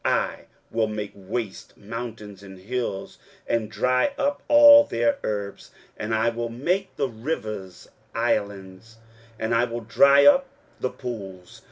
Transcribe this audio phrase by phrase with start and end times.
[0.03, 6.15] 23:042:015 I will make waste mountains and hills, and dry up all their herbs; and
[6.15, 8.97] I will make the rivers islands,
[9.37, 10.47] and I will dry up
[10.79, 11.59] the pools.